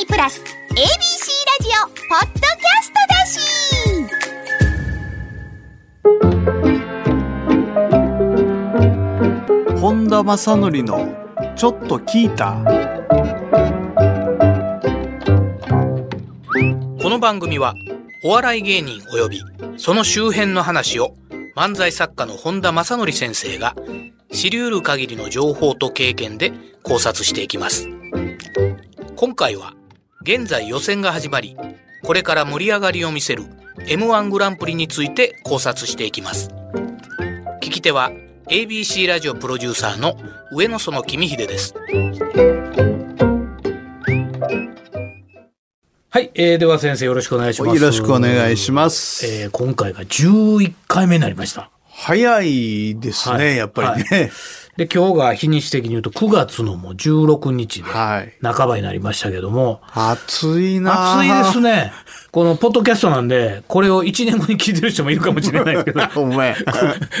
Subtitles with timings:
[0.00, 0.86] 組プラス ABC ラ
[1.60, 3.26] ジオポッドキャストだ
[9.74, 11.14] し本田正則の
[11.54, 12.62] ちょっと聞いた
[17.02, 17.74] この番組は
[18.24, 19.42] お笑い芸人及び
[19.76, 21.14] その周辺の話を
[21.56, 23.74] 漫才作家の本田正則先生が
[24.32, 26.52] 知り得る限りの情報と経験で
[26.84, 27.88] 考察していきます。
[29.16, 29.74] 今回は
[30.22, 31.56] 現在予選が始まり、
[32.02, 33.44] これから盛り上がりを見せる
[33.86, 36.50] M1 グランプリについて考察していきます。
[37.62, 38.10] 聞き手は
[38.50, 40.18] ABC ラジオプロデューサーの
[40.52, 41.74] 上野園君秀です。
[46.10, 47.76] はい、えー、では先生よろしくお願いします。
[47.80, 49.26] よろしくお願いします。
[49.26, 51.70] えー、今回が11回目になりました。
[51.88, 54.06] 早いですね、はい、やっぱりね。
[54.10, 54.30] はい
[54.80, 59.80] で、今日が日にち的に言うと9月のもう16日で、半ばになりましたけども。
[59.82, 61.92] はい、暑いな暑いですね。
[62.30, 66.00] このポッドキャストなんで、これを1年後に聞いてる人もいるかもしれないですけど。
[66.16, 66.54] お前。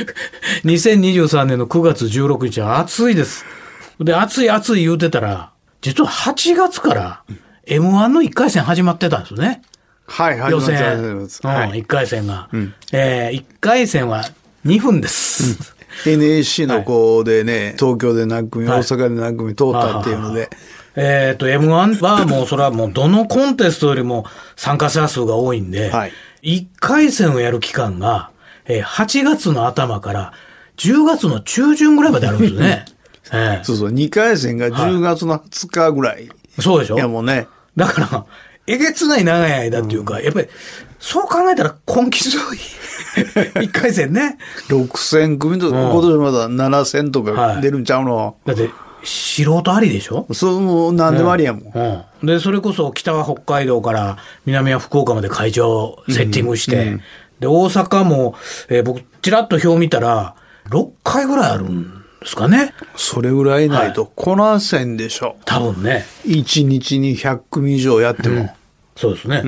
[0.64, 3.44] 2023年の9月16日は暑いです。
[4.00, 5.50] で、暑い暑い言うてたら、
[5.82, 7.22] 実は8月から
[7.66, 9.60] M1 の1回戦始まってたんですよね。
[10.06, 10.76] はい、はい、予選。
[10.76, 12.48] はい、うん、1回戦が。
[12.54, 14.24] うん、えー、1回戦は
[14.64, 15.78] 2分です。
[16.06, 20.48] NSC の子でね、はい、東京で何組、大阪で何組通ったっていうので。
[20.96, 24.24] えっ、ー、と、M1 はもうそれはもうどのコンテストよりも
[24.56, 28.30] 参加者数が多いんで、はい、1回戦をやる期間が、
[28.66, 30.32] えー、8月の頭から
[30.76, 32.84] 10月の中旬ぐらいまであるんですね。
[33.32, 36.14] えー、そうそう、2回戦が10月の20日ぐらい。
[36.14, 36.96] はい、そうでしょ？
[36.96, 37.46] いやもうね。
[37.76, 38.24] だから、
[38.66, 40.48] えげつない長い間っていうか、うん、やっぱり、
[41.00, 42.58] そう考えたら根気強い。
[43.64, 44.38] 一回戦ね。
[44.68, 48.70] 6000組と、今年まだ7000とか出るんちゃうの、はい、だって、
[49.02, 50.26] 素人ありでしょ？
[50.32, 51.72] そう、もう何でもありやもん。
[51.74, 57.00] うんうん、で、それこそ北は北海道から南は福岡まで会場セッティングして、うんうん、
[57.40, 58.34] で、大阪も、
[58.68, 60.34] えー、僕、ちらっと表見たら、
[60.68, 61.90] 6回ぐらいあるん
[62.20, 62.74] ですかね。
[62.94, 65.28] それぐらいないとこなせんでしょ。
[65.28, 66.04] はい、多分ね。
[66.26, 68.54] 1日に100組以上やっても。
[68.96, 69.42] そうですね。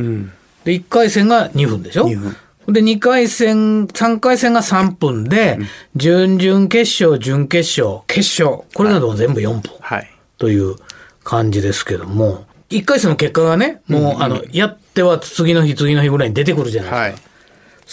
[0.64, 2.36] で、1回戦が2分でしょ ?2 分。
[2.68, 5.58] で、2回戦、3回戦が3分で、
[5.96, 9.62] 準々決勝、準決勝、決勝、これなども全部4分。
[9.80, 10.10] はい。
[10.38, 10.76] という
[11.24, 17.28] 感じですけども、1回戦の結果がね、もう、あの、やっては次の日、次の日ぐらいに出てくるじゃないですか。
[17.28, 17.31] はい。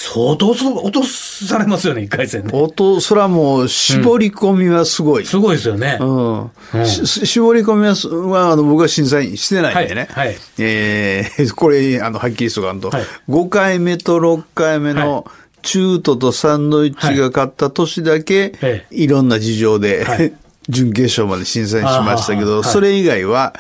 [0.01, 2.51] 相当落とされますよね、一回戦ね。
[2.53, 5.25] 音、それはもう、絞り込みはすごい。
[5.25, 5.97] すごいですよね。
[5.99, 6.41] うん。
[6.43, 10.07] うん、絞り込みは、はあの僕は審査員してないんでね。
[10.09, 10.27] はい。
[10.29, 15.29] はい、えー、 これ、あの、はっきりしとかんと、はい、5回目と6回目の、
[15.63, 20.31] 中途とサンドイッチが勝った年だけ、はい、いろんな事情で、はい、
[20.69, 23.53] 準決勝まで審査員しましたけど、それ以外は、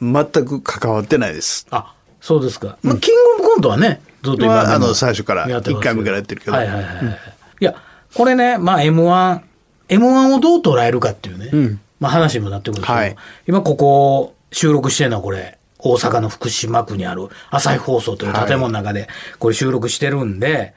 [0.00, 1.66] 全く関わってないです。
[1.72, 2.78] あ、そうですか。
[2.84, 6.52] まあ、キングオブコントはね、ずっと今あの、最初から、1回目からやってるけど。
[6.52, 6.96] はいはいはい。
[7.02, 7.12] うん、い
[7.60, 7.74] や、
[8.14, 9.40] これね、まあ M1、
[9.88, 13.16] M1 をどう捉えるかっていうね、うん、まあ話にもなってくるんですけど、はい、
[13.46, 20.74] 今ここ収録してるのはこれ、大阪の福島区にある朝日放送という建物の中でこれ収録してるんで、はい、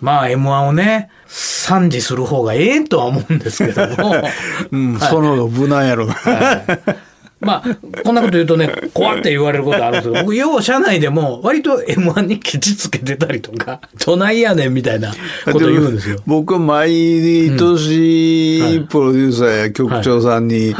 [0.00, 4.14] まあ M1 をね、賛辞する方がええとは思うんですけども。
[4.72, 6.14] うん、その無難やろな。
[6.14, 7.05] はい
[7.38, 15.12] まあ、こんなこと言うとね、怖って言われることあるんですけど、 僕、要は社内でも、割と M1 にケチつけてたりとか、どないやねんみたいな
[15.44, 16.18] こと言うんですよ。
[16.26, 20.74] 僕は毎年、プロデューサーや局長さんに、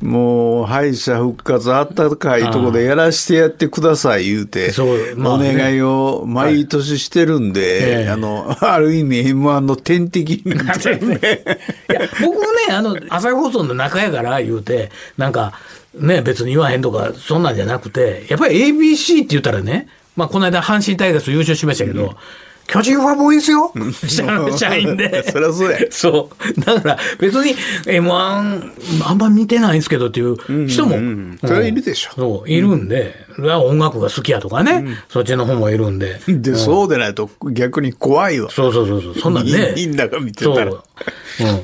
[0.00, 11.20] もう、敗者復活あったかいとこでやらしてやってください言うて、お願いを毎年してるんで、あの、 ある意味 M1 の天敵になってるね。
[12.20, 12.34] 僕
[12.68, 15.52] ね、あの、朝日放送の中やから言うて、なんか、
[15.94, 22.10] ね、別に言わへんとか、そんなんじゃなくて、やっぱり ABC って言ったらね、まあ、この間阪神タイガース優勝しましたけど、うん
[22.66, 23.72] 巨人ファボーイですよ。
[24.56, 25.22] 社員で。
[25.30, 25.78] そりゃそうや。
[25.90, 26.60] そう。
[26.60, 27.54] だから別に
[27.84, 28.12] M1
[29.04, 31.36] あんま見てないんですけどっていう人も。
[31.40, 32.10] それはいるでしょ。
[32.16, 36.20] そう、いるんで、音楽が好きやとかね、そっちの方もいるんで。
[36.28, 38.48] で、そうでないと逆に怖いわ。
[38.50, 39.18] そうそうそうそう。
[39.18, 39.74] そんなんね。
[39.76, 40.70] みんなが見てたら。
[40.70, 40.82] そう。
[41.40, 41.60] うん。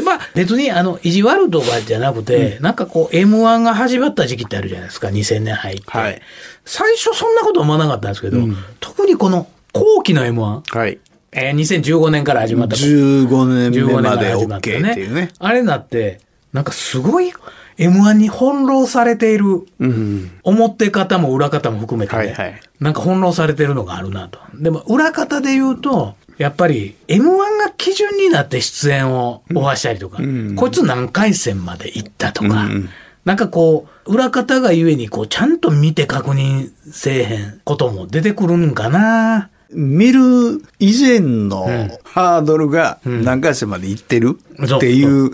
[0.00, 5.84] で、まあ、別に、あの、意地悪とかじゃなくて、うん、なんかこう、M1 が始まった時期ってあるじゃないですか、2000年入って。
[5.86, 6.20] はい。
[6.64, 10.76] 最初そんなこと思わなかったんですけど、うん、特にこの後期の M1。
[10.76, 10.98] はい。
[11.32, 12.76] えー、2015年から始まった。
[12.76, 14.60] 15年目まで OK っ
[14.94, 15.30] ていうね。
[15.38, 16.20] あれなって、
[16.52, 17.32] なんかすごい
[17.78, 24.40] M1 に翻弄されている、うん、表方も裏方も含めてね、はいはい、なんか翻弄されてるのがあるなと。
[24.54, 27.22] でも裏方で言うと、やっぱり M1
[27.58, 32.88] が基準になって出演をオファーしたりとか、うん、こいつ何回戦まで行ったとか、うん、
[33.26, 39.50] なんかこう、裏方がゆえに、こう、ちゃんと見て確認せえへんことも出てくるんかな。
[39.70, 41.68] 見る以前の
[42.02, 45.30] ハードルが何回戦まで行ってるっていう、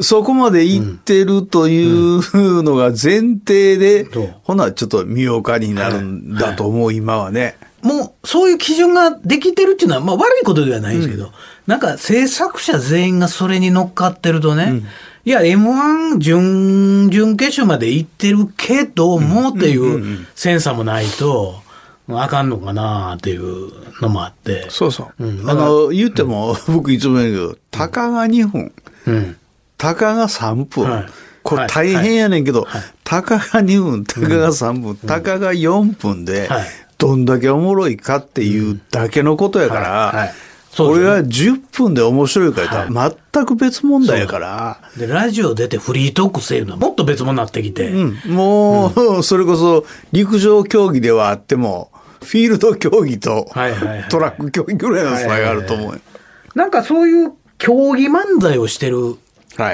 [0.00, 4.06] そこまで行ってるというのが前提で、
[4.42, 7.56] ほな、ちょっと見ようかになるんだと思う、今はね。
[7.84, 11.30] もう、そういう基準ができてるっていうのは、まあ悪いことではないんですけど、
[11.66, 14.82] なんか制作者全員がそれに乗っかってるとね、
[15.24, 21.62] いや、M1 準、準決勝まで行ってるけどもっていうセンサーもないと、
[22.08, 23.70] あかんのかなっていう
[24.02, 24.66] のもあって。
[24.68, 25.24] そうそう。
[25.24, 28.72] うん、あの、言っても、僕いつも言うけど、たかが2分、
[29.06, 29.36] うん、
[29.78, 31.06] たかが3分、はい、
[31.42, 36.50] これ大変やねんけど、はい、たかが2分、たかが3分、たかが4分で、
[37.04, 40.32] どんだけおもろいかっていうだけのことやから、
[40.74, 44.80] これは10分で面白いか言ったら全く別問題やから。
[44.96, 47.90] で、ラジオ出てフリートークせるのはもっと別物になってきて。
[47.90, 51.90] うん、もう、 それこそ陸上競技ではあっても、
[52.22, 53.50] フィールド競技と
[54.08, 56.00] トラック競技ぐらいの差があると思う。
[56.54, 59.16] なんかそういう競技漫才をしてる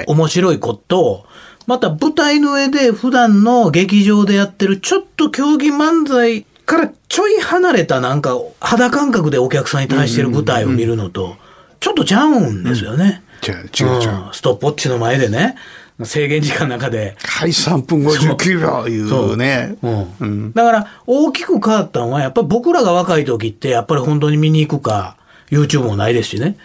[0.05, 1.25] 面白いこと、
[1.65, 11.35] また舞台の上で普段の劇場でやってるちょっと競技漫才からちょい離れたなんか肌感覚でお客さんに対してる舞台を見るのと、
[11.81, 13.23] ちょっとちゃうんですよね。
[13.45, 15.55] 違う違う違う、ストップウォッチの前でね。
[16.03, 17.15] 制限時間の中で。
[17.19, 19.75] はい、3分59秒いうね。
[19.83, 20.53] うん。
[20.53, 25.15] だから、大きく変わったのは、やっぱり僕らが若い時って、やっぱり本当に見に行くか、
[25.51, 26.57] YouTube もないですしね。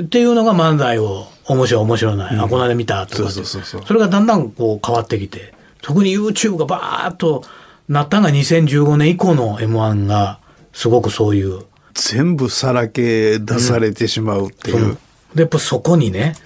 [0.00, 5.52] っていうのが漫才を、面白い面白いない、うん、あ、この間見たとかそうそうそうそれがだんだんこう変わってきて、
[5.82, 7.44] 特に YouTube がバーっと
[7.90, 10.38] なったのが2015年以降の M1 が、
[10.72, 11.64] すごくそういう。
[11.92, 14.76] 全部さらけ出されてしまうっていう。
[14.76, 14.98] うん、
[15.34, 16.36] で、やっぱそこにね、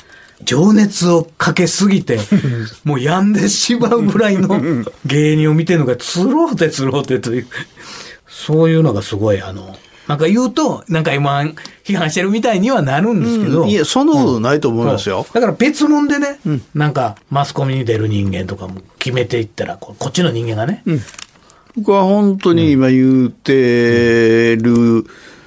[0.43, 2.19] 情熱をかけすぎて、
[2.83, 4.59] もう病んでしまうぐらいの
[5.05, 7.47] 芸人を見てるのが、つろうてつろうてという、
[8.27, 9.77] そういうのがすごい、あの、
[10.09, 11.41] なんか言うと、なんか今、
[11.85, 13.65] 批判してるみたいにはなるんですけど。
[13.65, 15.27] うん、いや、そんなことないと思いますよ。
[15.35, 20.83] だから別物でね、うん、なんかマスコミに出る人間とかも決めていったら、こっちの人間がね。
[21.77, 25.05] うん、僕は本当に今言うてる、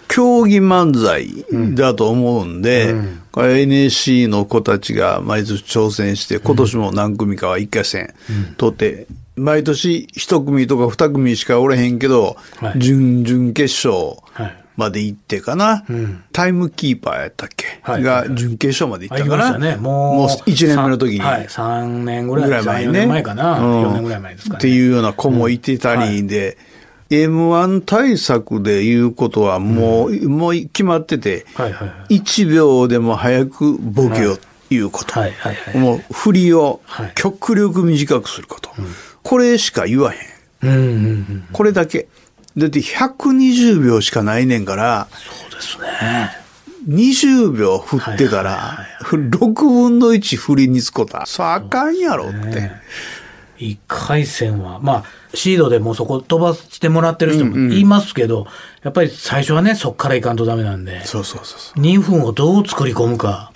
[0.07, 1.27] 競技漫才
[1.75, 3.19] だと思うんで、うん。
[3.35, 8.13] NSC の子たちが毎年挑戦して、今年も何組かは1回戦
[8.57, 12.37] 取って、毎年1組とか2組しかおれへんけど、
[12.77, 14.17] 準々決勝
[14.77, 15.83] まで行ってかな、
[16.31, 19.57] タイムキーパーやったっけ、が準決勝まで行ったかな。
[19.57, 21.19] ね、もう1年目の時に。
[21.19, 22.89] はい、3年ぐらい前ね。
[22.89, 24.57] 4年前かな、4年ぐらい前ですかね。
[24.59, 26.57] っていうような子もいてたりで、
[27.09, 34.37] M1 対策で言うことはもう、うん、もう決まってて、はいはいはい、1秒でも早くボケを
[34.69, 35.19] 言うこと。
[35.19, 35.31] はい。
[35.31, 35.55] はい。
[35.55, 36.81] はい、もう振りを
[37.15, 38.69] 極力短くすること。
[38.69, 38.79] はい、
[39.23, 40.19] これしか言わへん。
[40.63, 42.07] うんうんうん、これだけ。
[42.57, 45.07] だって120秒しかないねんから。
[45.11, 45.87] そうですね。
[46.87, 51.25] 20秒振ってたら、はいはいはい、6分の1振りにつこた。
[51.25, 52.71] さあかんやろって。
[53.59, 58.47] 1回戦は、まあ、シードでもうそこ飛ばしてもらってる人も言いますけど、うんうん、
[58.83, 61.03] やっぱり最初はね、そっからいかんとダメなんで。
[61.05, 61.79] そうそうそうそう。
[61.79, 63.51] 2分をどう作り込むか。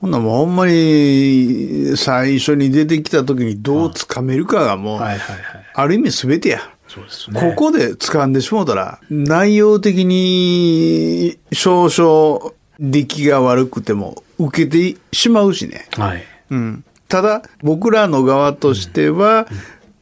[0.00, 6.71] ほんなもうほんまに最初に出てきた時にどうつかめるかがもう、ある意味全てや。
[6.92, 7.40] そうですね。
[7.40, 15.88] ここで掴んでしもうたら、内容的に少々出来が悪くても受けてしまうしね。
[15.92, 16.24] はい。
[16.50, 16.84] うん。
[17.08, 19.46] ただ、僕らの側としては、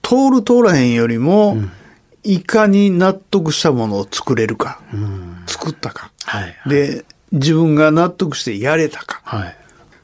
[0.03, 1.59] 通る通らへんよりも、
[2.25, 4.81] いかに納得したものを作れるか、
[5.47, 9.57] 作ったか、はいで、自分が納得してやれたか、はい、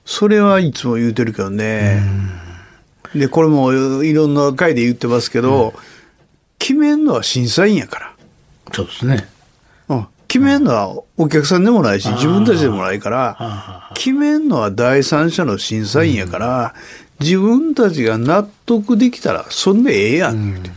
[0.04, 2.00] それはいつも言うてるけどね。
[3.14, 3.72] で、これも
[4.04, 5.74] いろんな回で言ってますけど、
[6.58, 8.14] 決めんのは審査員やから。
[8.72, 9.28] そうですね。
[9.88, 10.06] うん。
[10.28, 16.74] 決めんのはお客さんでもないし、自分たちでもないから、決めんのは第三者の審査員やから、
[17.20, 20.70] 自分たちが納得できたら、そんでええやんって。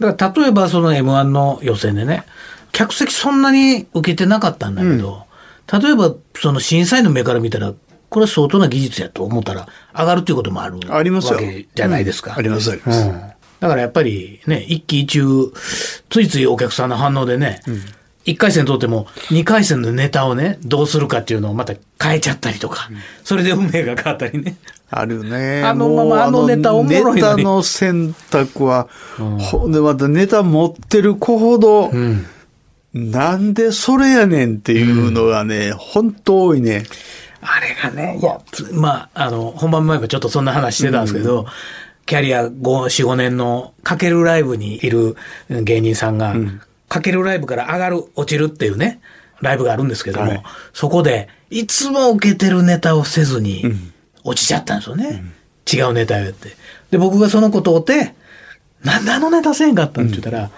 [0.00, 2.24] だから例えばその M1 の予選でね、
[2.72, 5.26] 客席そんなに受けてなかったんだけど、
[5.72, 7.72] うん、例えばその審査員の目から見たら、
[8.08, 12.34] これは相当な技術やと思ったら上がるっていうこともあるありますわけじゃないですか。
[12.36, 13.10] ありますあります。
[13.60, 15.52] だからやっぱりね、一喜一憂、
[16.10, 17.80] ついついお客さんの反応でね、うん。
[18.26, 22.90] 1回戦通っても2回戦のネタをね、どうするかっていうのをまた変えちゃったりとか、
[23.22, 24.56] それで運命が変わったりね。
[24.90, 25.62] あるね。
[25.62, 32.26] あのままあのネタおもろいネタの選択は、うん、でまたネタ持ってる子ほど、うん、
[32.94, 36.84] なんでそれやねんっていうのがね、うん、本当多いね。
[37.40, 38.40] あれがね、いや、
[38.72, 41.46] まあ、あの、本番前もちょっとそんな話してたんですけど、
[42.06, 45.16] キャリア5、4、5年のかけるライブにいる
[45.50, 46.36] 芸人さんが、
[46.88, 49.00] かけるライブから上がる、落ちるっていうね、
[49.40, 53.64] ライブがあるんですけども、はい、そこで、いつも受けてるネタをせずに、
[54.22, 55.24] 落ちちゃったんですよね。
[55.72, 56.56] うん、違うネタをやって。
[56.92, 58.14] で、僕がそのことをて、
[58.84, 60.50] なんであのネタせんかったんって言ったら、うん、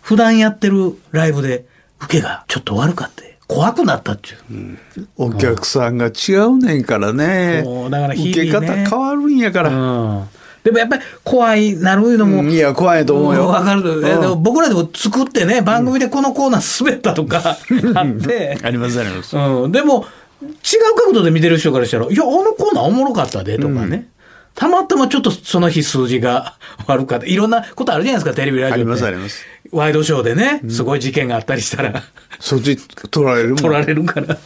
[0.00, 1.66] 普段やってるライブで、
[2.00, 3.36] 受けがちょっと悪かって。
[3.46, 4.78] 怖くなったっちゅう、うん、
[5.16, 7.62] お客さんが違うねんからね。
[7.90, 9.68] だから、ね、受け方変わるんやから。
[9.68, 10.28] うん
[10.66, 12.42] でもやっぱり怖いなるのも。
[12.42, 13.46] いや、怖いと思うよ。
[13.46, 14.00] わかる。
[14.00, 17.56] でも僕らでも作ってね、番組でこのコーナー滑ったとか
[17.94, 18.58] あって。
[18.64, 19.36] ありますあります。
[19.36, 19.70] うん。
[19.70, 20.06] でも、
[20.42, 20.50] 違う
[20.96, 24.08] 角度で見てる人からしたら、いや、あのコーナーおもろかったで、とかね。
[24.56, 26.56] たまたまちょっとその日数字が
[26.88, 27.26] 悪かった。
[27.26, 29.44] いろんなことあるじゃないですか、テレビラジオありますあります。
[29.70, 32.02] ワイドショーでね、すごい事件があったりしたら、
[32.40, 33.56] そっち取られるもん。
[33.58, 34.26] 取られるから。
[34.26, 34.38] で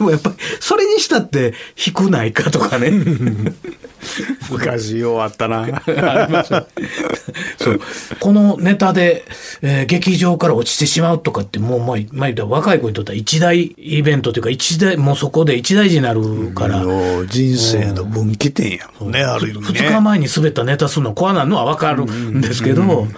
[0.00, 2.90] もやっぱり、それにしたって低くないかとかね。
[4.50, 5.66] 昔よあったな。
[7.58, 7.80] そう。
[8.20, 9.24] このネタで、
[9.62, 16.84] えー、劇場から落ちてしまうとかって、もう、まあ、まあ、若い子にとっては一大イベントというか、一大、もうそこで一大事になるから。
[17.28, 19.80] 人生の分岐点やもんね、ある意味ね。
[19.80, 23.08] 二日前に滑ったネタするの怖なのはわかるんですけど、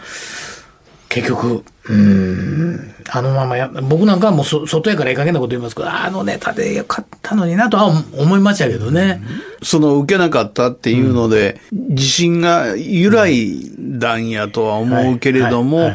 [1.21, 9.21] 結局、うん、あのままや、僕なんかはもうそ外やからええ加減なこと言いますけど、あのネタでよかったのになとは思いましたけどね。
[9.63, 15.93] その受けなかったっていうので、うん、自信が揺らいだんやとは思うけれども、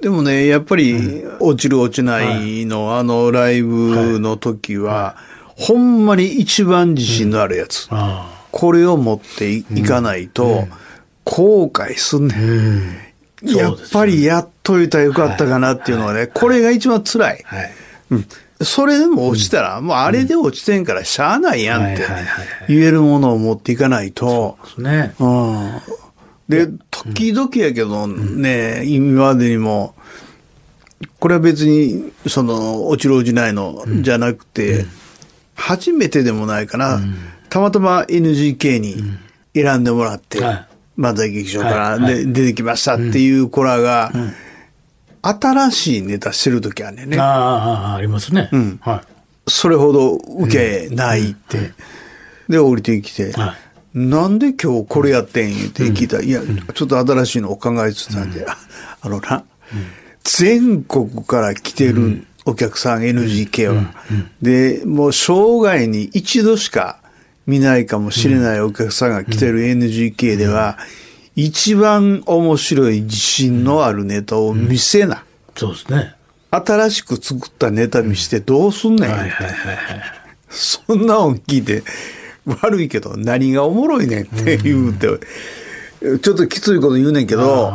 [0.00, 7.88] でもね、やっぱり、落ちる落ちないの、あのライブの時は、ほんまに一番自信のあるやつ。
[8.50, 10.66] これを持っていかないと、
[11.24, 13.09] 後悔すんねん。
[13.42, 17.42] やっぱりやっといたらよかったかなっていうのはね、これが一番辛い。
[17.44, 17.72] はい。
[18.10, 18.26] うん、
[18.60, 22.06] それでも落ちたら、もうあれで落ちてんからしゃあないやんって
[22.68, 24.58] 言えるものを持っていかないと。
[24.64, 25.14] そうですね。
[25.18, 25.80] うん、
[26.48, 29.94] で、時々やけどね、今までにも、
[31.18, 34.84] これは別に、その、落ちる落ちないのじゃなくて、
[35.54, 37.00] 初めてでもないかな。
[37.48, 39.02] たまたま NGK に
[39.54, 40.40] 選んでもらって、
[41.00, 44.32] 漫才劇場からで、出てきましたっていう子らが、うん
[45.22, 47.18] 新しいネタしてる時あるね。
[47.18, 48.48] ああ、ありますね。
[48.52, 48.80] うん。
[48.82, 49.50] はい。
[49.50, 51.72] それほど受けないって。
[52.48, 53.54] で、降りてきて、は
[53.94, 56.40] い、なんで今日これやってん言って聞いたら、いや、
[56.74, 58.46] ちょっと新しいのを考えつつなんで、
[59.02, 59.44] あのな、
[60.24, 63.94] 全国から来てるお客さん、NGK は。
[64.40, 66.99] で、もう生涯に一度しか
[67.50, 70.78] 見ないかもしれないお客さんが来てる NGK では、
[71.34, 75.24] 一番面白い自信のあるネタを見せな。
[75.56, 76.14] そうですね。
[76.52, 79.10] 新しく作ったネタ見してどうすんねん。
[80.48, 81.82] そんなの聞いて、
[82.62, 85.08] 悪いけど何がおもろいねんって言うて、
[86.18, 87.72] ちょっときついこと言うねんけど、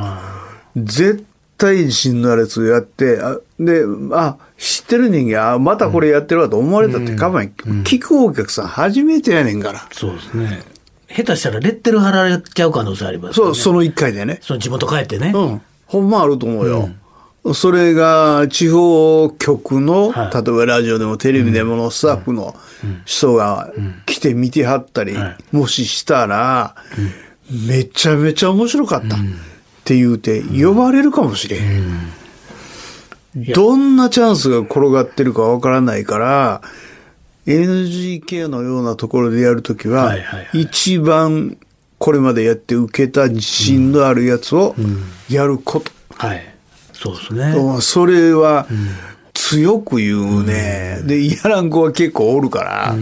[0.78, 1.26] 絶
[1.58, 7.48] 対自信のあるやつやって、あで、あ、知ってる人間、あ、またこれやってるわと思われたってかまん、
[7.84, 9.88] 聞くお客さん初めてやねんから。
[9.92, 10.64] そうですね。
[11.10, 14.40] 下手したらレッテル貼られちゃう可能性あります、ね、そう、その一回でね。
[14.42, 15.32] その地元帰ってね。
[15.34, 15.62] うん。
[15.86, 16.90] ほんまあると思うよ。
[17.44, 22.56] うん、それが地方局の、はい、例えばラジオでもテレビでものスタッフの
[23.06, 23.72] 人が
[24.06, 25.16] 来て見てはったり、
[25.52, 26.76] もししたら、
[27.68, 29.16] めちゃめちゃ面白かった。
[29.86, 32.12] って言うて、呼ばれるかもしれん。
[33.54, 36.62] どんなチャンスが転がってるかわからないから、
[37.46, 40.16] NGK のようなところでやるときは、
[40.54, 41.58] 一番
[42.00, 44.76] これまでやって受けた自信のあるやつを
[45.30, 45.92] やること。
[46.16, 46.42] はい。
[46.92, 47.54] そうですね。
[47.82, 48.66] それは、
[49.36, 51.02] 強く言うね。
[51.06, 52.96] で、やらん子は結構おるから、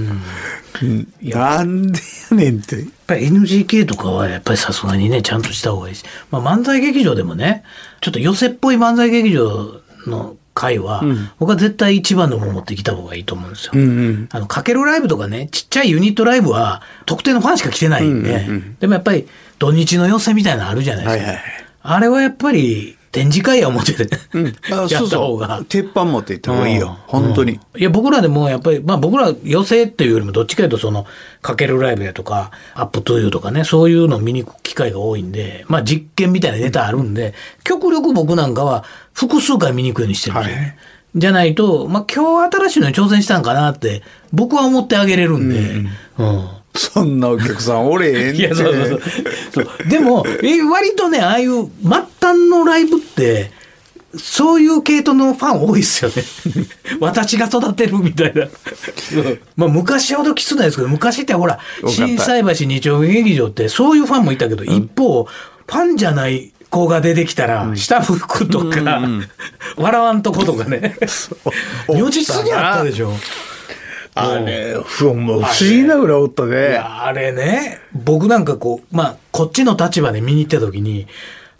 [0.81, 1.99] なんで
[2.31, 2.77] やねんって。
[2.77, 6.03] やっぱり NGK とかはやっぱりさすがにね、ちゃんとした方がいいし。
[6.31, 7.63] まあ漫才劇場でもね、
[8.01, 13.71] ちょっと寄せっぽい漫才劇場の回は、うん、僕は絶対一番のも持ってきた方がいいと思うんですよ。
[13.75, 19.27] うんうん、あの、かけるライブとかね、ちっちゃいユニットライブは特定のファンしか来てないんで、うんうんうん、でもやっぱり
[19.59, 21.23] 土日の寄せみたいなのあるじゃないですか。
[21.23, 21.43] はいはい、
[21.81, 25.63] あれはやっぱり展示会や思ってて、うん、 やった方が。
[25.69, 26.97] 鉄板持っていった方がいいよ。
[27.13, 31.05] うん、本当に、いや、僕らでもやっぱり、まあ僕ら寄せっていうよりもどっちかというとその、
[31.43, 40.61] かけるライブやとか、 UP TO YOU とかね、そういうのを見に行く機会が多いんで、まあ実験みたいなネタあるんで、極力僕なんかは複数回見に行くようにしてるんですよね。
[40.61, 40.75] はい。
[41.15, 44.01] じゃないと、まあ、今日新しいのに挑戦したんかなって、
[44.31, 45.59] 僕は思ってあげれるんで、
[46.17, 48.35] うん、うんそんなお客さんおれへん。
[48.35, 49.01] いや、そうそう
[49.53, 49.89] そう。
[49.89, 51.89] でも、え、割とね、ああいう末
[52.19, 53.51] 端のライブって、
[54.15, 56.23] そういう系統のファン多いですよね。
[56.99, 58.47] 私が育てるみたいな。
[59.55, 69.29] まあ昔ほどきつないですけど、昔ってほら、心斎橋二丁目劇場ってそういうファンもいたけど、うん、一方、ファンじゃない子が出てきたら、下服とか、うん、
[69.77, 70.97] 笑わんとことかね。
[71.89, 73.13] 如実にあったでしょ。
[74.15, 76.77] あれ、不不思議なぐらいおったね。
[76.77, 81.07] あれね、僕なんかこう、まあ、こっちの立場で見に行った時に、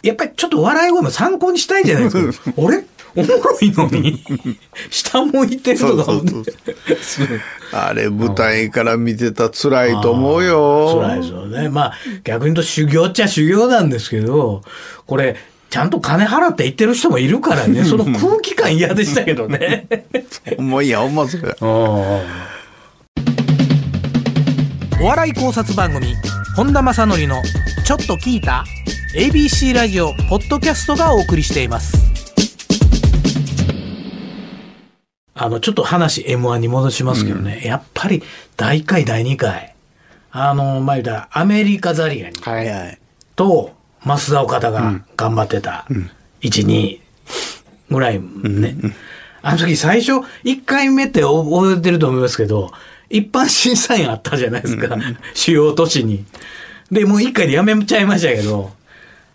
[0.03, 2.53] やっぱりちょっと笑い声も参考にしたいじゃないですか。
[2.57, 2.83] 俺
[3.15, 4.23] おもろいのに、
[4.89, 6.43] 下向いてるとかそうそう
[7.01, 7.27] そう
[7.71, 10.99] あれ、舞台から見てた辛いと思うよ。
[10.99, 11.69] 辛いですよね。
[11.69, 11.93] まあ、
[12.23, 14.63] 逆に言うと修行っちゃ修行なんですけど、
[15.05, 15.35] これ、
[15.73, 19.87] ちゃんと金払って行ってる人もいるからね、 その空気感嫌でしたけどね。
[20.59, 21.55] もういいや、ほんまそれ。
[21.61, 22.21] お
[25.01, 26.13] 笑い考察番組、
[26.55, 27.41] 本田正則の
[27.83, 28.63] ちょっと聞いた
[29.17, 31.97] ABC ラジオポッドキャストがお送りしています。
[35.33, 38.21] あのちょっと話 M1 に戻しますけどね、うん、やっぱり
[38.57, 39.73] 第1回第2回。
[40.29, 42.35] あのまあ言うたらアメリカザリガニ
[43.35, 43.73] と
[44.05, 45.85] 増田岡田が頑張ってた
[46.41, 46.99] 12、
[47.89, 48.75] ぐらいね、
[49.41, 52.71] あの時最初1回目って覚えてると思いますけど
[53.09, 54.97] 一般審査員あったじゃないですか、
[55.33, 56.25] 主要都市に。
[56.91, 58.71] で、もう1回でやめちゃいましたけど、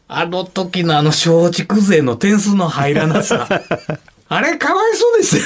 [0.09, 3.47] あの時のあの松竹勢の点数の入らなさ。
[4.31, 5.43] あれかわいそうですよ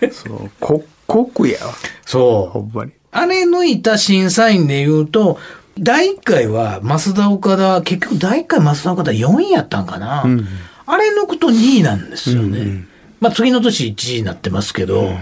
[0.00, 0.12] ね。
[0.12, 1.74] そう、こ、国やわ。
[2.04, 2.52] そう。
[2.52, 2.92] ほんまに。
[3.12, 5.38] あれ抜いた審査員で言うと、
[5.78, 10.22] 第1回は増田岡田、結局第1回増田岡田4位やったんかな。
[10.22, 10.46] うん、
[10.86, 12.58] あれ抜くと2位なんですよね。
[12.58, 12.88] うんうん、
[13.20, 15.18] まあ次の年1位になってますけど、うん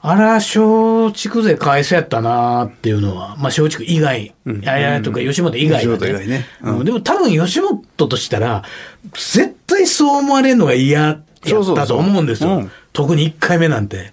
[0.00, 6.12] あら、松竹勢かわいそうやったなっていうのは、まあ松竹以外、うん、ややとか吉本以外はね。
[6.12, 8.62] ね、ねうん、でも多分吉本としたら、
[9.12, 11.24] 絶対そう思われるのが嫌やっ
[11.74, 12.68] たと思うんですよ。
[12.92, 14.12] 特に1回目なんて。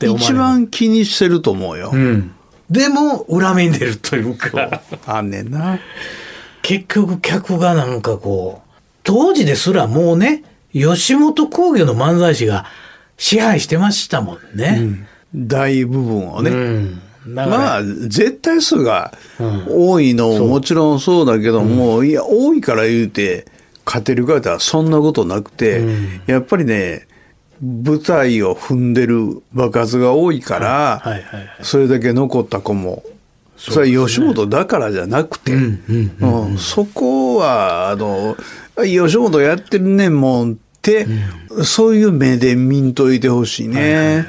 [0.00, 1.90] 一番気にしてると思うよ。
[1.92, 2.34] うん。
[2.70, 4.82] でも、裏目に出るというか。
[5.06, 5.78] あんねんな。
[6.62, 8.70] 結局客がなんかこう、
[9.02, 12.66] 当時ですらもうね、吉本興業の漫才師が
[13.16, 14.78] 支配してましたもんね。
[14.80, 16.50] うん大部分をね。
[16.50, 19.12] うんまあ、絶対数が
[19.68, 23.46] 多いのももちろんそうだけども、うん、いや、多いから言うて、
[23.84, 27.06] 勝てるかってそんなことなくて、うん、やっぱりね、
[27.62, 31.02] 舞台を踏んでる爆発が多いから、
[31.62, 33.02] それだけ残った子も、
[33.56, 35.52] それは吉本だからじゃなくて、
[36.58, 38.36] そこは、あの、
[38.82, 41.06] 吉本やってるねんもんって、
[41.50, 43.80] うん、そういう目で見んといてほしいね。
[43.80, 44.26] はいはいはい。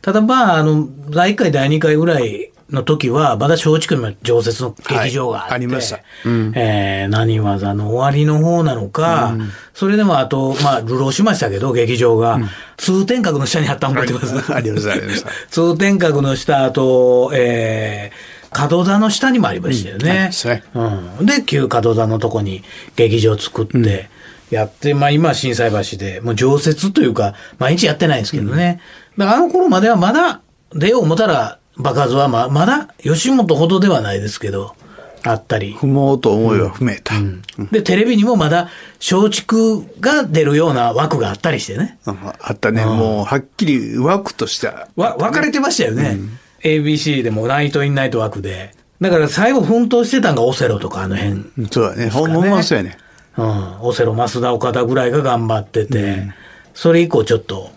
[0.00, 6.00] ただまあ、あの、第1回、第2回ぐらいの時は、まだ松竹の常設の劇場があって、はい、ありました。
[6.26, 14.52] うん、えー、何技の終わりの方なのか、うん、それでもあと、まあ、流浪しましたけど、劇場が、うん、通天閣の下にあったの覚えてます？
[14.54, 15.30] ありました、ありました。
[15.50, 20.30] 通天閣の下、あと、えー、門座の下にもありましたよね。
[20.74, 22.62] うん、うん、で、旧門座のとこに
[22.96, 24.10] 劇場作って、
[24.50, 28.80] やって、まあ今、震災橋で、もう常設というか、毎日やってないんですけどね。
[29.16, 30.40] だからあの頃まではまだ、
[30.74, 34.74] 出よう思ったら爆発はままだ吉本ほどではないですけど、
[35.22, 35.74] あったり。
[35.74, 39.56] 踏もうと思えば踏めた、うんうん、で、テレビにもまだ松竹
[40.00, 41.98] が出るような枠があったりしてね。
[42.04, 42.84] あったね。
[42.84, 46.16] もうはっきり枠としては、わ、分かれてましたよね。
[46.18, 48.74] うん、ABC でもナイトインナイト枠で。
[49.00, 52.10] だから最後奮闘してたんがオセロとかあの辺、ね、そうだね。
[52.10, 52.98] ほんまそうやね。
[53.36, 53.80] うん。
[53.82, 56.32] オセロ、増田岡田ぐらいが頑張ってて、
[56.74, 57.70] それ以降ちょっと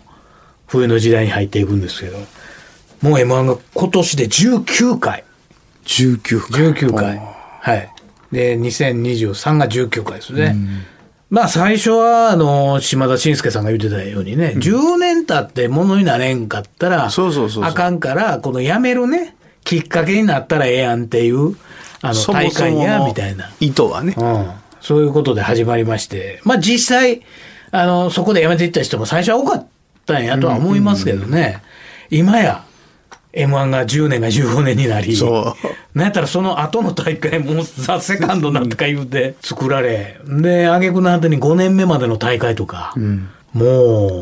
[0.66, 2.18] 冬の時代に入っていくんですけど、
[3.02, 5.24] もう M1 が今年で19回。
[5.84, 6.72] 19回。
[6.72, 7.20] 19回。
[7.60, 7.92] はい。
[8.30, 10.56] で、2023が19回ですね。
[11.28, 19.34] まあ最初は、あの、島田紳介さんが言ってたようにね、うん、10年経ってものになれんかったら、そうそうそうあかんから、この辞めるね、
[19.64, 21.56] きっかけになったらええやんっていう、
[22.02, 23.50] あの、大会や、みたいな。
[23.60, 24.50] 意図はね、うん。
[24.80, 27.22] そういうことで始まりまして、まあ実際、
[27.70, 29.66] あの、そこで辞めていった人も最初は多かっ
[30.04, 31.62] たんやとは思いますけどね、
[32.10, 32.64] 今や
[33.32, 35.18] M1 が10年が15年になり、
[35.94, 43.66] なんやったらその後の大会もザ・セカンドなんとか言うて作られ、で、挙句の果てに5年目までの大会とか、うん、も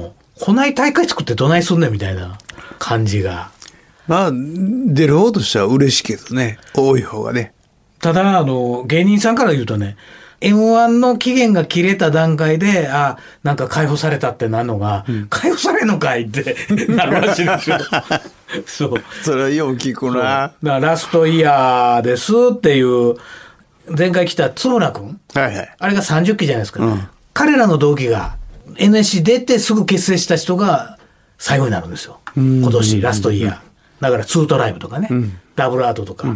[0.06, 2.38] う、こない大会作ってどないすんねんみたいな
[2.78, 3.50] 感じが。
[4.06, 7.52] まあ、出る方としては嬉しいけどね、多い方がね。
[8.00, 9.96] ただ、あの、芸人さんから言うとね、
[10.40, 16.56] M1 の期限が切れた段階で、あ、なんか解放されたってなるのが、うん、解放されんのかいって
[16.88, 17.78] なるらしいですよ。
[18.66, 18.94] そう。
[19.22, 20.52] それはよう聞くな。
[20.62, 23.16] だラストイヤーですっていう、
[23.96, 25.20] 前回来た津村君。
[25.34, 25.74] はいはい。
[25.78, 26.84] あれが30期じゃないですか。
[26.84, 28.36] うん、彼らの同期が
[28.76, 30.98] NSC 出てすぐ結成した人が
[31.38, 32.18] 最後になるんですよ。
[32.36, 34.02] 今年ラストイヤー。
[34.02, 35.08] だからツートライブとかね、
[35.56, 36.34] ダブルアートとか、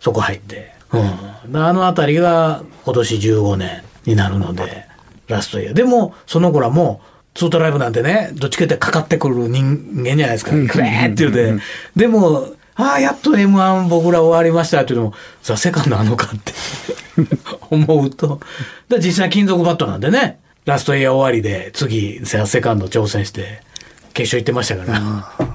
[0.00, 0.75] そこ入って。
[0.92, 4.86] うん、あの辺りが今年15年になるので、
[5.28, 5.74] ラストイヤー。
[5.74, 7.00] でも、その子らも、
[7.34, 10.50] ツートライブなんてね、どっちかってかかってくる人間じゃないですか。
[10.50, 11.62] クレーって言うて。
[11.94, 16.52] でも、ああ、やっと M1 僕ら終わりましたっていうのも、ザ・セカンドあのかって
[17.70, 18.40] 思うと。
[18.88, 23.62] で実際金属バットなんでね、ラストイヤー終わりで次、ザ・セカンド挑戦して、
[24.12, 25.45] 決勝行ってましたから。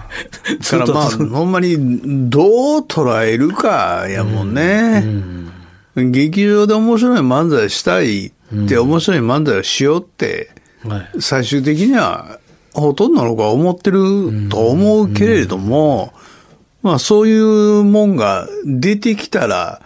[0.71, 5.03] だ からまあ、ほんまにどう捉えるかやもんね。
[5.05, 5.51] うん
[5.95, 8.31] うん、劇場で面白い漫才したいっ
[8.67, 10.51] て面白い漫才をしようって、
[11.19, 12.39] 最終的には
[12.73, 16.13] ほとんどの子は思ってると思うけれども、
[16.81, 19.81] まあそういうもんが出てきたら、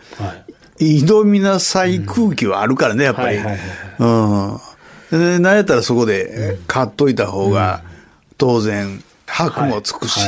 [0.79, 3.37] 挑みなさい空気はあるからね、やっぱり。
[3.37, 4.59] うん。
[5.11, 7.81] で、なんやったらそこで買っといた方が、
[8.37, 10.19] 当然、箔もつくし。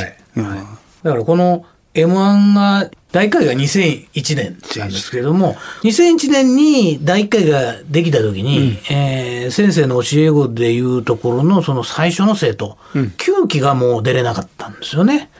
[1.02, 15.30] だからこの M1 が、第1回が2001年なんですけれども、2001年に第1回ができた時に、うん、えー、先生の教え子でいうところのその最初の生徒、うん、9期がもう出れなかったんですよね。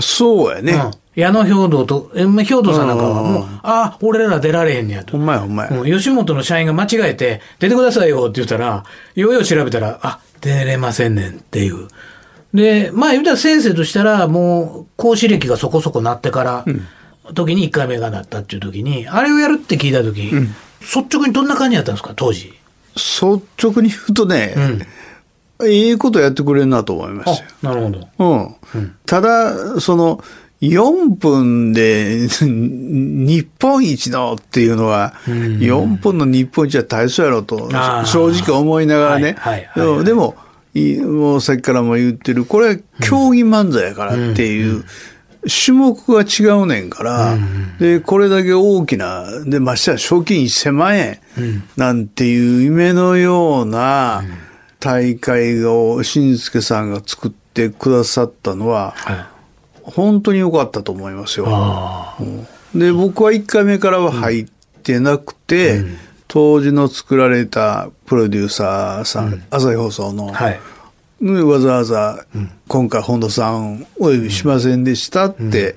[0.00, 0.72] そうやね。
[0.72, 5.12] うん矢野兵道と、え、兵道さんなんかはもう、ああ、俺ら出られへんねやと。
[5.12, 5.70] ほんまやほんまや。
[5.82, 11.88] 吉本の社員が間違えて、出てくださいよって言ったら、ようよう調べたら、あ、出れませんねんっていう。
[12.56, 16.86] で、まあ言うたら先生としたら、もう、講師歴がそこそこなってから、うん、
[17.34, 20.48] 時に1回目がなったっていう時に、あれをやるって聞いた時、うん、
[20.80, 22.54] 率直にどんな感じだったんですか、当時？
[22.94, 24.82] 率直に言うとね、うん
[25.64, 27.50] いいことやってくれるなと思いましたよ。
[27.62, 28.54] なるほど。
[28.74, 28.96] うん。
[29.06, 30.22] ただ、その、
[30.60, 37.70] 4分で 日本一のっていうのは、4分の日本一は大層やろと、
[38.04, 39.36] 正直思いながらね。
[40.04, 40.36] でも、
[41.04, 44.84] もうさっきからも言ってる、これは競技漫才やからっていう、
[45.48, 47.38] 種目が違うねんから、
[47.78, 51.20] で、これだけ大きな、で、ましては賞金1000万円
[51.76, 54.24] なんていう夢のような、
[54.80, 58.94] 大会を新助さんが作ってくださったのは、
[59.82, 61.46] 本当に良かったと思いますよ。
[62.74, 64.46] で、僕は1回目からは入っ
[64.82, 65.98] てなくて、うん、
[66.36, 70.60] 当時の作られたプロデューサーさん、うん、朝日放送の、はい、
[71.22, 72.26] わざわざ、
[72.68, 75.76] 今回本田さんお呼びしませんでしたって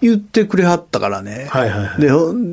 [0.00, 1.50] 言ってくれはったからね。
[1.98, 2.06] で、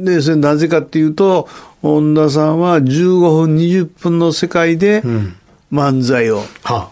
[0.03, 1.47] で、それなぜかっていうと、
[1.83, 5.03] 本田さんは15分、20分の世界で
[5.71, 6.41] 漫才を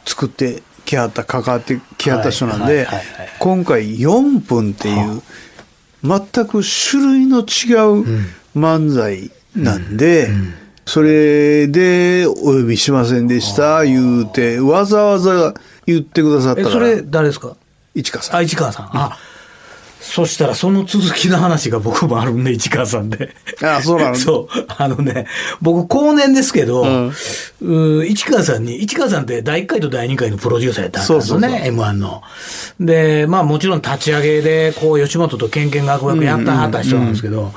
[0.05, 2.87] 作ってきはった、関わってきはった人なんで、
[3.39, 5.23] 今回4分っていう、
[6.03, 7.45] 全く種類の違う
[8.55, 10.29] 漫才なんで、
[10.85, 15.53] それでお呼びしませんでした言うて、わざわざ
[15.85, 16.73] 言ってくださったから。
[16.73, 17.55] それ誰ですか？
[17.93, 18.37] 市川さん。
[18.37, 18.89] あ、市川さん。
[18.93, 19.17] あ、
[19.99, 23.35] そしたらその続きの話が僕もあるんで、市川さんで。
[23.61, 24.15] ああ、そうなの？
[24.17, 24.65] そう。
[24.77, 25.27] あのね、
[25.61, 27.11] 僕後年ですけど、
[27.61, 32.21] うん、市川さんに、市川さんって第1回と第2回のプロデューサーやったんですよね、そうそうそう M1 の。
[32.79, 37.53] で、まあもちろん立ち上げで、こう、吉本とケンケン学学やったはった人なんですけど、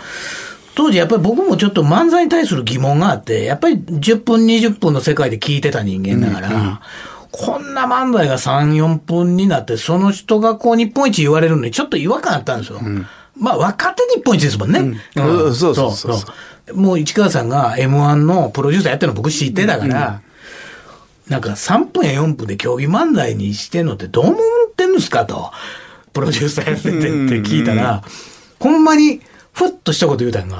[0.75, 6.79] 当時やっぱり僕もちょっと漫才に対する疑問があって、やっぱり10分20分の世界で聞いてた人間だから、うんうん。
[7.31, 12.81] こんな漫才が3、4分になって、その人がこう日本一言われるのにちょっと違和感あったんですよ。
[12.83, 13.07] うん、
[13.37, 15.01] まあ若手日本一ですもんね。
[15.15, 16.33] そうそうそうそ
[16.73, 16.75] う。
[16.75, 20.23] もう市川さんが M1 のプロデューサーやってるの僕知ってたから、
[21.29, 24.39] なんか3分や4分で競技漫才にしてんのってどう思っ
[24.75, 25.53] てんですかと。
[26.13, 27.09] プロデューサーやっててって
[27.49, 28.03] 聞いたら、
[28.61, 29.21] ほんまに
[29.55, 30.59] ふっとしたこと言うたんが、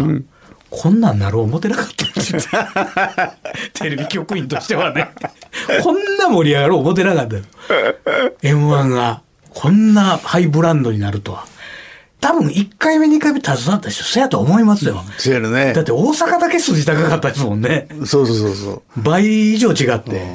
[0.71, 3.37] こんなんなろう思ってなかった
[3.75, 5.11] テレビ局員としてはね。
[5.83, 7.37] こんな盛り上がろう思ってなかった
[8.43, 11.45] M1 がこんなハイブランドになるとは。
[12.21, 15.05] 多分1回目2回目携わった人、そうやと思いますよ。
[15.19, 15.75] そうやね。
[15.75, 17.87] だって大阪だけ筋高かったですもんね。
[18.07, 18.83] そうそうそうそう。
[18.97, 20.27] 倍以上違って。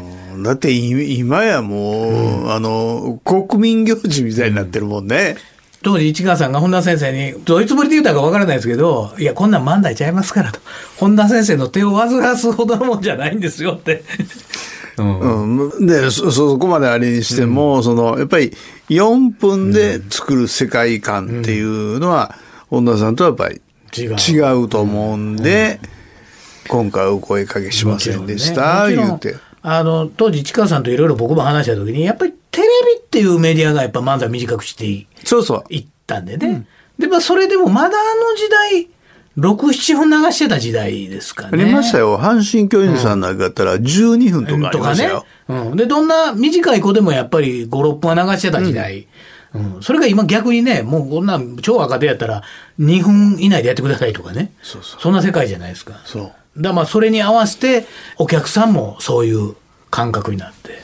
[0.44, 5.36] だって今やもう、うん、あの、国民行事みたいになってるもんね。
[5.54, 10.60] うん当時市川さんが本田先生に、どういうつもりで言うたかわからないですけど、いや、こんなん万代ちゃいますからと。
[10.98, 14.04] 本田先生の手を煩わすほどのもんじゃないんですよって。
[14.98, 18.52] うん、うん、でそ、そこまであれにしても、うん、その、やっぱり
[18.90, 22.36] 4分で作る世界観っていうのは、
[22.70, 23.62] 本田さんとはやっぱり
[23.98, 24.08] 違
[24.64, 24.70] う。
[24.70, 25.80] と思うんで、
[26.68, 29.36] 今回お声かけしませんでした、ね、言うて。
[29.62, 32.34] あの、当時市川さんといろいろ僕も話した時に、やっぱり
[33.10, 35.08] っていうメディアがやっぱ漫才短くしていっ
[36.06, 36.46] たんでね。
[36.46, 38.88] そうそうで、まあそれでもまだあの時代、
[39.38, 41.64] 6、7分流してた時代ですかね。
[41.64, 42.20] ありましたよ。
[42.20, 45.26] 阪神巨人さんなんかやったら12分とかありましたよ。
[45.48, 45.70] うん、とかね。
[45.70, 45.78] うん。
[45.78, 49.08] で、どんな短い子でもやっぱり5、6分は流してた時代。
[49.54, 52.44] うん、うん、それが今逆にね、もうこんな超若手やったら
[52.80, 54.52] 2分以内でやってくださいとかね。
[54.62, 55.02] そうそう。
[55.02, 56.02] そんな世界じゃないですか。
[56.06, 56.62] そう。
[56.62, 59.56] だまあそれに合わせてお客さんもそういう
[59.90, 60.79] 感覚になって。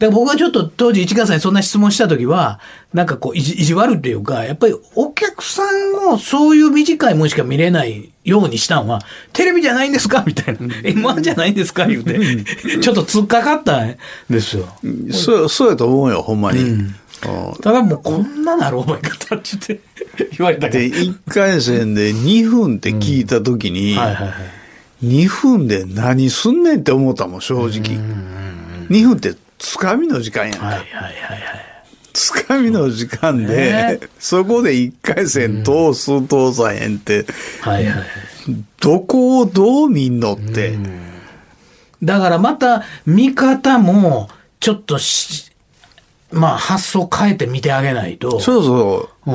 [0.00, 2.58] で僕がちょっと当時市川さんにそんな質問した時は、
[2.94, 9.00] なんかこう意地意地悪っていうか、やっぱりお客さんもそういう短いもんしか見れないようにしたんは、
[9.34, 10.24] テレビじゃないんですか？
[10.26, 10.60] みたいな。
[10.60, 11.86] M1 じゃないんですか？
[11.86, 12.18] 言うて、
[12.80, 13.96] ちょっと突っかかったん
[14.30, 14.68] ですよ。
[15.12, 16.60] そう、そうやと思うよ、ほんまに。
[16.60, 16.94] うん
[17.60, 19.80] ただもうこんななる覚え方って言っ
[20.16, 20.94] て言われたけど。
[20.96, 23.94] で、1回戦で2分って聞いたときに、
[25.04, 27.68] 2分で何すんねんって思ったもん、正直。
[28.88, 30.66] 2分ってつかみの時間やんか。
[30.66, 31.70] はいはいはいはい。
[32.12, 37.24] つかみの時間で、そこで一回戦通す通さへんって、
[37.60, 38.04] はいはい。
[38.80, 40.76] どこをどう見んのって。
[42.02, 44.98] だからまた見方も、ちょっと
[46.32, 48.40] まあ発想変えて見てあげないと。
[48.40, 49.30] そうそう。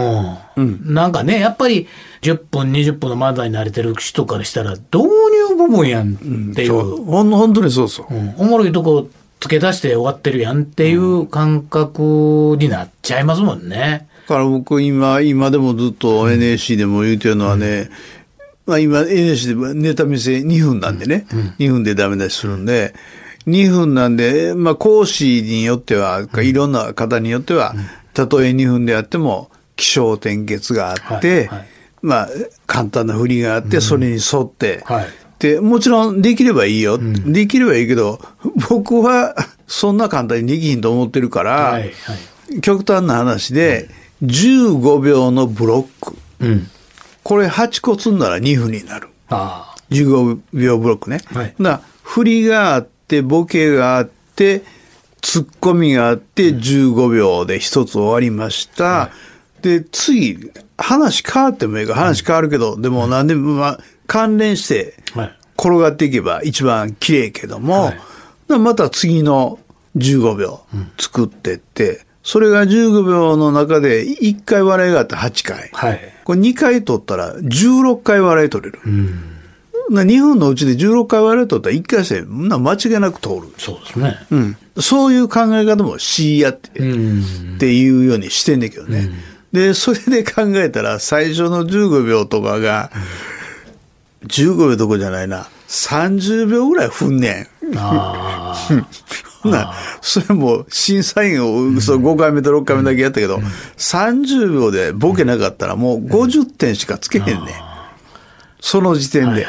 [0.58, 0.94] うん。
[0.94, 1.88] なんかね、やっぱり
[2.24, 5.08] 10分、20分の漫才に慣れてる人からしたら、導
[5.50, 6.74] 入部分やんっていう。
[6.74, 8.14] うん、ほん本当にそうそう。
[8.14, 9.08] うん、おもろいとこ
[9.46, 14.08] 付け出して終わってるやんっていう感覚になっちゃいますもんね。
[14.28, 17.90] だから僕今、今でもずっと NSC でも言うてるのはね、うん、
[18.66, 22.96] まあ今 NSC でネタ見せ2分なんでね、うん、2分でダメ出しするんで、
[23.46, 27.76] 2分なんで、まあ講師によっては、いろんな方によっては、
[28.16, 31.68] たとえ2分であっても、気象転結があって、はいはい、
[32.02, 32.30] まあ
[32.66, 34.84] 簡単な振りがあって、それに沿って、
[35.40, 38.20] はいで、もちろんできればいいよ、うん、できればいいけど、
[38.70, 39.36] 僕は
[39.68, 43.90] そんな簡単にできひんと思ってるから、はいはい、極端な話で、
[44.24, 46.68] 15秒のブロック、うん、
[47.24, 49.10] これ8個積んだら2分になる。
[49.30, 51.22] あ15秒ブロックね。
[51.34, 54.64] はい、だ振りがあって、ボケがあって、
[55.22, 58.84] ツッコミがあって、15秒で一つ終わりました。
[58.84, 59.10] は
[59.60, 61.96] い、で、次、話変わってもいいか。
[61.96, 64.96] 話変わるけど、でも何でも、まあ、関連して
[65.58, 67.94] 転がっていけば一番綺麗けども、は
[68.50, 69.60] い、また次の
[69.96, 70.62] 15秒
[71.00, 75.70] 作ってって、それが15秒の中で1回笑いがあって8回。
[75.74, 78.80] はい、これ2回取ったら16回笑い取れる。
[78.86, 79.32] うん
[79.92, 83.54] 2分のうちで16回笑い取ったら1回戦、な間違いなく通る。
[83.58, 84.18] そうですね。
[84.32, 84.58] うん。
[84.80, 86.74] そういう考え方もしやって、っ
[87.60, 89.10] ていうようにしてんねんけどね。
[89.52, 92.92] で、それで考えたら最初の15秒とかが、
[94.28, 95.48] 15秒どこじゃないな。
[95.68, 97.78] 30秒ぐらい踏んねん。
[97.78, 99.46] ああ。
[99.48, 107.46] な、それも審査員をそ5回目と6回目だけやったけど、うん、30秒でボケなかったらもう50点しかつけへんねん。
[108.60, 109.46] その時点で。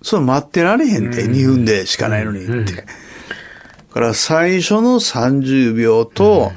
[0.00, 2.72] それ待ってられへんって、2分でしかないのにって。
[2.72, 2.82] だ
[3.92, 6.52] から最初の30秒と、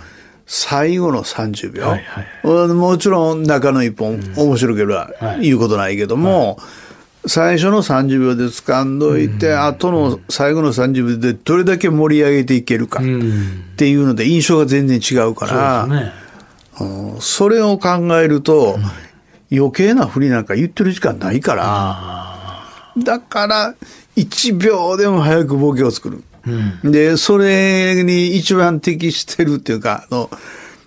[0.46, 1.84] 最後の30秒。
[1.84, 2.04] はい
[2.44, 6.81] はい、もちろん中の一本面白ければ言うことないけども、はい
[7.26, 13.04] 最初の30秒で掴んどいて、うん、後の最後の30秒でどれだけ盛り上げていけるかっ
[13.76, 16.12] ていうので印象が全然違うから、ね。
[16.80, 18.78] うん、それを考えると、
[19.52, 23.76] 余計なふりなんか言ってる時間ないから、だから
[24.16, 26.24] 1秒でも早くボケを作る。
[26.84, 30.30] うん、で、それに一番適してるっていうか、あの、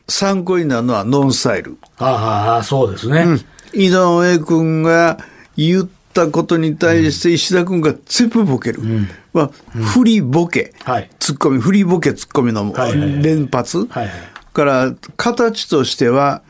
[0.08, 1.78] 参考になるのはノンスタイル。
[1.98, 3.20] ああ、そうですね。
[3.22, 3.40] うん、
[3.72, 5.18] 井上君が
[5.56, 5.88] 言っ
[6.22, 8.82] ったことに対して石田君が全部ボケる。
[8.82, 9.08] うん。
[9.32, 12.72] まあ、振りボケ、はい、ツッコミ、振りボケツッコミの
[13.20, 13.86] 連発。
[13.86, 16.42] から形としては、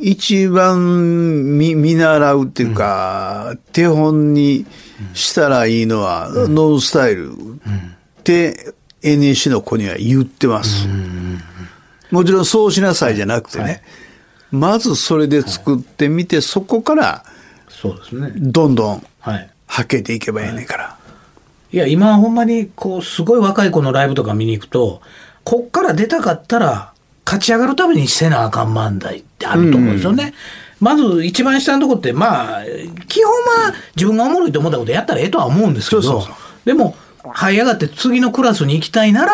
[0.00, 4.66] 一番見見習うっていうか、手本に
[5.14, 7.30] したらいいのは、ノンスタイル。
[7.30, 7.36] っ
[8.24, 10.88] て NSC の子には言ってます。
[12.10, 13.82] もちろんそうしなさいじゃなくてね、
[14.50, 17.24] まずそれで作ってみて、そこから
[17.90, 18.32] そうですね。
[18.36, 19.50] どんどん、はい。
[19.66, 20.84] はけていけばいいねんから。
[20.84, 20.98] は
[21.72, 25.02] い、いや、今ほんまに、こう、すごい若い子のライブとか見に行くと、
[25.44, 26.92] こっから出たかったら、
[27.24, 30.24] 勝ち上がるためにせなあかん漫才ってあると思うんですよね。
[30.24, 30.32] うん
[30.80, 32.62] まず一番下のとこって、まあ、
[33.08, 36.26] 基本は自分がおもろいと思ったことやったらええとは思うんですけど、
[36.66, 39.32] でも、這い上がって次のクラスに行きたいなら、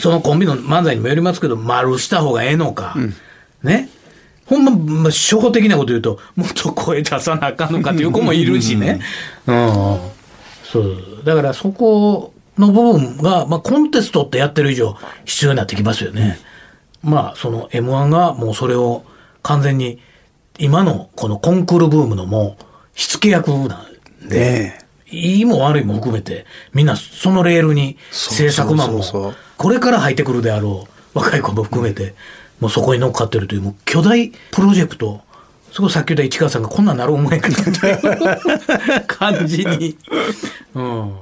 [0.00, 3.14] そのコンビの漫才にもよりますけど、丸した方がええのか、うん、
[3.62, 3.90] ね。
[4.48, 9.00] ほんま、まあ、初歩的なこと言うと、もっと声出さなあかんのかっていう子もいるしね。
[9.46, 9.98] うん。
[10.64, 11.22] そう。
[11.24, 16.38] だからそこの部分が、まあ、コンテストってやってる以上、必要になってきますよね。
[17.02, 19.04] まあ、その M1 がもうそれを
[19.42, 20.00] 完全に、
[20.58, 23.86] 今のこのコンクールブームのもう、火付け役な
[24.24, 24.78] んで、ね、
[25.10, 32.14] いいも悪いも含めて、みんなそのレールに制作マンも、これから入ってくるであろう若い子も含めて、
[32.60, 35.20] もうそこに乗っかってるという、もう巨大プロジェクト、
[35.70, 39.96] そこさっき言った市川さんがこんなんなる思えかなという 感じに。
[40.74, 41.12] うん、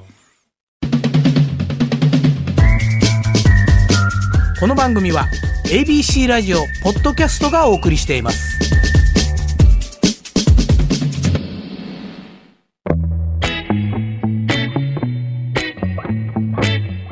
[4.59, 5.27] この番組は
[5.67, 8.57] ABC ラジオポッドキャストがお送りしています。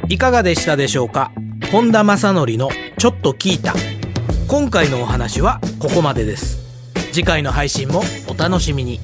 [0.08, 1.32] いかがでしたでしょうか？
[1.72, 3.74] 本田正則のちょっと聞いた。
[4.54, 6.58] 今回のお話はここまでです。
[7.12, 9.00] 次回の配信もお楽しみに。